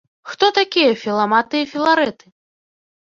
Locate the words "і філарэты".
1.65-2.25